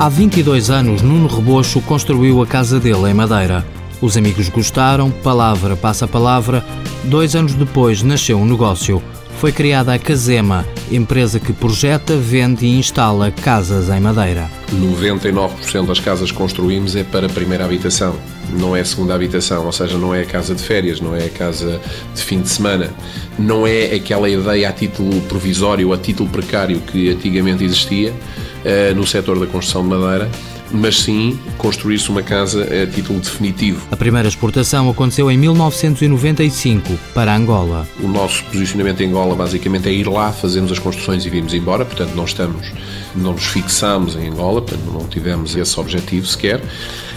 Há 0.00 0.08
22 0.08 0.70
anos, 0.70 1.02
Nuno 1.02 1.28
Rebocho 1.28 1.78
construiu 1.82 2.40
a 2.40 2.46
casa 2.46 2.80
dele 2.80 3.10
em 3.10 3.12
Madeira. 3.12 3.66
Os 4.00 4.16
amigos 4.16 4.48
gostaram, 4.48 5.10
palavra 5.10 5.76
passa 5.76 6.08
palavra. 6.08 6.64
Dois 7.04 7.36
anos 7.36 7.52
depois 7.52 8.02
nasceu 8.02 8.38
um 8.38 8.46
negócio. 8.46 9.02
Foi 9.38 9.52
criada 9.52 9.92
a 9.92 9.98
Casema, 9.98 10.64
empresa 10.90 11.38
que 11.38 11.52
projeta, 11.52 12.16
vende 12.16 12.66
e 12.66 12.78
instala 12.78 13.30
casas 13.30 13.88
em 13.88 14.00
Madeira. 14.00 14.50
99% 14.72 15.86
das 15.86 16.00
casas 16.00 16.30
que 16.30 16.36
construímos 16.36 16.96
é 16.96 17.04
para 17.04 17.28
primeira 17.28 17.64
habitação, 17.64 18.16
não 18.58 18.76
é 18.76 18.82
segunda 18.82 19.14
habitação, 19.14 19.66
ou 19.66 19.72
seja, 19.72 19.96
não 19.96 20.14
é 20.14 20.22
a 20.22 20.26
casa 20.26 20.54
de 20.54 20.62
férias, 20.62 21.00
não 21.00 21.14
é 21.14 21.26
a 21.26 21.30
casa 21.30 21.80
de 22.14 22.22
fim 22.22 22.40
de 22.40 22.48
semana, 22.48 22.90
não 23.38 23.66
é 23.66 23.94
aquela 23.94 24.28
ideia 24.28 24.68
a 24.68 24.72
título 24.72 25.20
provisório, 25.22 25.92
a 25.92 25.98
título 25.98 26.28
precário 26.28 26.80
que 26.80 27.10
antigamente 27.10 27.64
existia 27.64 28.12
uh, 28.12 28.94
no 28.94 29.06
setor 29.06 29.38
da 29.38 29.46
construção 29.46 29.82
de 29.82 29.88
madeira, 29.88 30.30
mas 30.70 31.00
sim 31.00 31.38
construir-se 31.58 32.08
uma 32.10 32.22
casa 32.22 32.62
a 32.64 32.86
título 32.86 33.20
definitivo. 33.20 33.86
A 33.90 33.96
primeira 33.96 34.28
exportação 34.28 34.88
aconteceu 34.90 35.30
em 35.30 35.36
1995 35.36 36.98
para 37.14 37.34
Angola. 37.34 37.88
O 38.00 38.08
nosso 38.08 38.44
posicionamento 38.44 39.00
em 39.00 39.08
Angola 39.08 39.34
basicamente 39.34 39.88
é 39.88 39.92
ir 39.92 40.08
lá, 40.08 40.32
fazemos 40.32 40.70
as 40.72 40.78
construções 40.78 41.24
e 41.26 41.30
vimos 41.30 41.54
embora, 41.54 41.84
portanto 41.84 42.14
não 42.14 42.24
estamos, 42.24 42.72
não 43.14 43.32
nos 43.32 43.46
fixamos 43.46 44.16
em 44.16 44.28
Angola, 44.28 44.62
portanto 44.62 44.90
não 44.92 45.06
tivemos 45.06 45.56
esse 45.56 45.78
objetivo 45.78 46.26
sequer. 46.26 46.60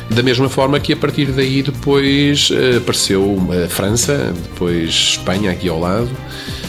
Da 0.10 0.22
mesma 0.22 0.50
forma 0.50 0.80
que 0.80 0.94
a 0.94 0.98
partir 0.98 1.32
daí 1.32 1.64
depois 1.64 2.50
eh, 2.52 2.78
apareceu 2.78 3.38
a 3.64 3.70
França, 3.70 4.34
depois 4.52 4.90
Espanha 4.90 5.52
aqui 5.52 5.70
ao 5.70 5.80
lado, 5.80 6.10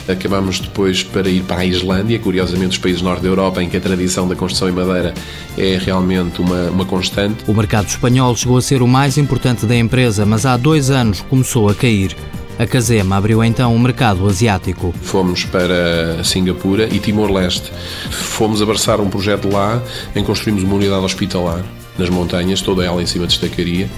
Acabamos 0.08 0.60
depois 0.60 1.02
para 1.02 1.28
ir 1.28 1.42
para 1.42 1.60
a 1.60 1.64
Islândia, 1.64 2.18
curiosamente 2.18 2.72
os 2.72 2.78
países 2.78 3.02
norte 3.02 3.22
da 3.22 3.28
Europa, 3.28 3.62
em 3.62 3.68
que 3.68 3.76
a 3.76 3.80
tradição 3.80 4.28
da 4.28 4.36
construção 4.36 4.68
em 4.68 4.72
madeira 4.72 5.14
é 5.56 5.78
realmente 5.80 6.40
uma, 6.40 6.70
uma 6.70 6.84
constante. 6.84 7.44
O 7.46 7.54
mercado 7.54 7.88
espanhol 7.88 8.36
chegou 8.36 8.58
a 8.58 8.62
ser 8.62 8.82
o 8.82 8.88
mais 8.88 9.16
importante 9.16 9.66
da 9.66 9.76
empresa, 9.76 10.26
mas 10.26 10.44
há 10.44 10.56
dois 10.56 10.90
anos 10.90 11.20
começou 11.22 11.68
a 11.68 11.74
cair. 11.74 12.14
A 12.58 12.66
Casema 12.66 13.16
abriu 13.16 13.42
então 13.42 13.72
o 13.72 13.74
um 13.74 13.78
mercado 13.78 14.28
asiático. 14.28 14.94
Fomos 15.02 15.44
para 15.44 16.22
Singapura 16.22 16.88
e 16.92 17.00
Timor-Leste. 17.00 17.72
Fomos 18.10 18.62
abraçar 18.62 19.00
um 19.00 19.10
projeto 19.10 19.48
lá 19.50 19.82
em 20.14 20.22
construímos 20.22 20.62
uma 20.62 20.74
unidade 20.74 21.04
hospitalar 21.04 21.64
nas 21.98 22.08
montanhas, 22.08 22.60
toda 22.60 22.84
ela 22.84 23.02
em 23.02 23.06
cima 23.06 23.26
de 23.26 23.34
estacaria, 23.34 23.88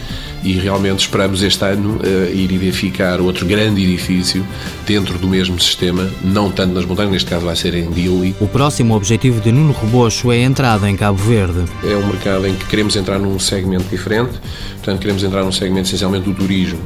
e 0.43 0.53
realmente 0.53 1.01
esperamos 1.01 1.43
este 1.43 1.65
ano 1.65 1.97
uh, 1.97 2.35
ir 2.35 2.53
edificar 2.53 3.21
outro 3.21 3.47
grande 3.47 3.83
edifício 3.83 4.47
dentro 4.87 5.19
do 5.19 5.27
mesmo 5.27 5.59
sistema, 5.59 6.09
não 6.23 6.51
tanto 6.51 6.75
nas 6.75 6.85
montanhas, 6.85 7.13
neste 7.13 7.31
caso 7.31 7.45
vai 7.45 7.57
ser 7.57 7.75
em 7.75 7.91
Dili. 7.91 8.35
O 8.41 8.47
próximo 8.47 8.95
objetivo 8.95 9.41
de 9.41 9.51
Nuno 9.51 9.73
Rebocho 9.73 10.31
é 10.31 10.37
a 10.37 10.43
entrada 10.43 10.89
em 10.89 10.97
Cabo 10.97 11.19
Verde. 11.19 11.65
É 11.85 11.97
um 11.97 12.07
mercado 12.07 12.47
em 12.47 12.55
que 12.55 12.67
queremos 12.67 12.97
entrar 12.97 13.19
num 13.19 13.39
segmento 13.39 13.85
diferente, 13.91 14.39
portanto 14.75 15.01
queremos 15.01 15.23
entrar 15.23 15.43
num 15.43 15.53
segmento 15.53 15.89
essencialmente 15.89 16.25
do 16.25 16.35
turismo 16.35 16.81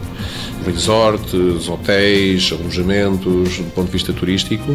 resorts, 0.65 1.69
hotéis, 1.69 2.53
alojamentos, 2.53 3.59
do 3.59 3.71
ponto 3.73 3.87
de 3.87 3.93
vista 3.93 4.13
turístico. 4.13 4.75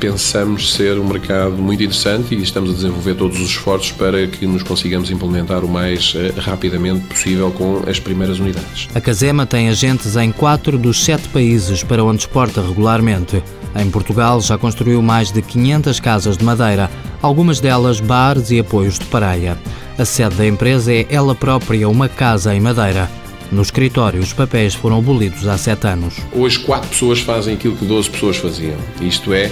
Pensamos 0.00 0.74
ser 0.74 0.98
um 0.98 1.04
mercado 1.04 1.56
muito 1.56 1.82
interessante 1.82 2.34
e 2.34 2.42
estamos 2.42 2.70
a 2.70 2.74
desenvolver 2.74 3.14
todos 3.14 3.40
os 3.40 3.48
esforços 3.48 3.90
para 3.92 4.26
que 4.26 4.46
nos 4.46 4.62
consigamos 4.62 5.10
implementar 5.10 5.64
o 5.64 5.68
mais 5.68 6.14
eh, 6.14 6.32
rapidamente 6.38 7.04
possível 7.06 7.50
com 7.50 7.82
as 7.88 7.98
primeiras 7.98 8.38
unidades. 8.38 8.88
A 8.94 9.00
Casema 9.00 9.44
tem 9.44 9.68
agentes 9.68 10.14
em 10.14 10.30
quatro 10.30 10.78
dos 10.78 11.04
sete 11.04 11.28
países 11.28 11.82
para 11.82 12.04
onde 12.04 12.20
exporta 12.20 12.62
regularmente. 12.62 13.42
Em 13.74 13.90
Portugal 13.90 14.40
já 14.40 14.56
construiu 14.56 15.02
mais 15.02 15.32
de 15.32 15.42
500 15.42 16.00
casas 16.00 16.36
de 16.36 16.44
madeira, 16.44 16.90
algumas 17.20 17.58
delas 17.58 18.00
bares 18.00 18.50
e 18.50 18.60
apoios 18.60 18.98
de 18.98 19.04
praia. 19.06 19.58
A 19.98 20.04
sede 20.04 20.36
da 20.36 20.46
empresa 20.46 20.92
é 20.92 21.06
ela 21.10 21.34
própria 21.34 21.88
uma 21.88 22.08
casa 22.08 22.54
em 22.54 22.60
madeira. 22.60 23.10
No 23.50 23.62
escritório, 23.62 24.20
os 24.20 24.32
papéis 24.32 24.74
foram 24.74 24.98
abolidos 24.98 25.46
há 25.46 25.56
sete 25.56 25.86
anos. 25.86 26.14
Hoje, 26.32 26.58
quatro 26.58 26.88
pessoas 26.88 27.20
fazem 27.20 27.54
aquilo 27.54 27.76
que 27.76 27.84
12 27.84 28.10
pessoas 28.10 28.36
faziam. 28.36 28.76
Isto 29.00 29.32
é, 29.32 29.50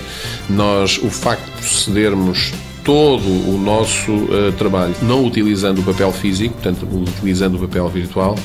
nós, 0.50 0.98
o 0.98 1.10
facto 1.10 1.44
de 1.46 1.52
procedermos 1.52 2.52
todo 2.84 3.26
o 3.26 3.58
nosso 3.58 4.12
uh, 4.12 4.52
trabalho, 4.56 4.94
não 5.02 5.24
utilizando 5.24 5.80
o 5.80 5.82
papel 5.82 6.12
físico, 6.12 6.54
portanto, 6.54 6.86
utilizando 6.86 7.56
o 7.56 7.58
papel 7.58 7.88
virtual, 7.88 8.36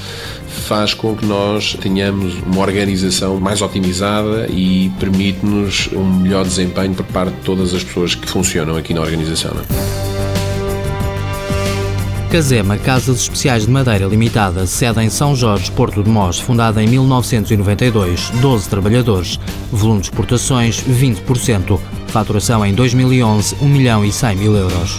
faz 0.47 0.95
com 0.95 1.15
que 1.15 1.25
nós 1.25 1.77
tenhamos 1.79 2.33
uma 2.47 2.61
organização 2.61 3.39
mais 3.39 3.61
otimizada 3.61 4.47
e 4.49 4.91
permite-nos 4.99 5.89
um 5.93 6.03
melhor 6.03 6.43
desempenho 6.43 6.95
por 6.95 7.05
parte 7.05 7.35
de 7.35 7.41
todas 7.41 7.73
as 7.75 7.83
pessoas 7.83 8.15
que 8.15 8.27
funcionam 8.27 8.75
aqui 8.77 8.95
na 8.95 9.01
organização. 9.01 9.51
Não 9.53 9.61
é? 9.61 10.30
Casema 12.31 12.77
Casas 12.77 13.23
Especiais 13.23 13.65
de 13.65 13.69
Madeira 13.69 14.05
Limitada, 14.05 14.65
sede 14.65 15.01
em 15.01 15.09
São 15.09 15.35
Jorge, 15.35 15.69
Porto 15.69 16.01
de 16.01 16.09
Mós, 16.09 16.39
fundada 16.39 16.81
em 16.81 16.87
1992, 16.87 18.29
12 18.39 18.69
trabalhadores, 18.69 19.37
volume 19.69 19.99
de 19.99 20.07
exportações 20.07 20.81
20%, 20.81 21.77
faturação 22.07 22.65
em 22.65 22.73
2011 22.73 23.57
1 23.61 23.67
milhão 23.67 24.05
e 24.05 24.13
100 24.13 24.35
mil 24.37 24.55
euros. 24.55 24.97